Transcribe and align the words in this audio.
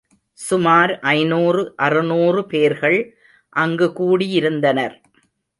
சுமார் 0.39 0.91
ஐநூறு 1.09 1.61
அறுநூறு 1.77 2.41
பேர்கள் 2.45 2.99
அங்கு 3.55 3.89
கூடியிருந்தனர். 3.99 4.97